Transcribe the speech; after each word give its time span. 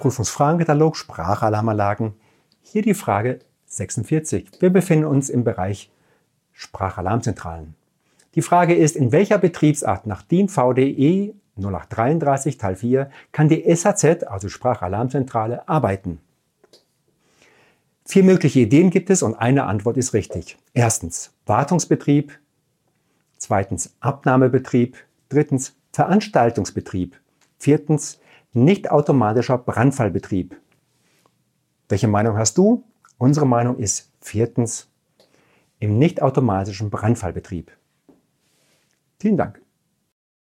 Prüfungsfragenkatalog 0.00 0.96
Sprachalarmanlagen. 0.96 2.14
Hier 2.62 2.80
die 2.80 2.94
Frage 2.94 3.40
46. 3.66 4.50
Wir 4.58 4.70
befinden 4.70 5.04
uns 5.04 5.28
im 5.28 5.44
Bereich 5.44 5.90
Sprachalarmzentralen. 6.54 7.74
Die 8.34 8.40
Frage 8.40 8.74
ist, 8.74 8.96
in 8.96 9.12
welcher 9.12 9.36
Betriebsart 9.36 10.06
nach 10.06 10.22
DIN 10.22 10.48
VDE 10.48 11.34
0833 11.58 12.56
Teil 12.56 12.76
4 12.76 13.10
kann 13.32 13.50
die 13.50 13.62
SAZ, 13.74 14.24
also 14.26 14.48
Sprachalarmzentrale, 14.48 15.68
arbeiten? 15.68 16.20
Vier 18.06 18.24
mögliche 18.24 18.60
Ideen 18.60 18.88
gibt 18.88 19.10
es 19.10 19.22
und 19.22 19.34
eine 19.34 19.64
Antwort 19.64 19.98
ist 19.98 20.14
richtig. 20.14 20.56
Erstens 20.72 21.34
Wartungsbetrieb, 21.44 22.38
zweitens 23.36 23.94
Abnahmebetrieb, 24.00 24.96
drittens 25.28 25.76
Veranstaltungsbetrieb, 25.92 27.20
viertens 27.58 28.18
nicht 28.52 28.90
automatischer 28.90 29.58
Brandfallbetrieb. 29.58 30.56
Welche 31.88 32.08
Meinung 32.08 32.36
hast 32.36 32.58
du? 32.58 32.84
Unsere 33.18 33.46
Meinung 33.46 33.78
ist 33.78 34.12
viertens 34.20 34.88
im 35.78 35.98
nicht 35.98 36.22
automatischen 36.22 36.90
Brandfallbetrieb. 36.90 37.72
Vielen 39.18 39.36
Dank. 39.36 39.60